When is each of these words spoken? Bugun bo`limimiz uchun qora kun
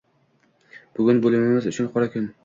Bugun 1.01 1.19
bo`limimiz 1.25 1.67
uchun 1.73 1.91
qora 1.97 2.09
kun 2.17 2.27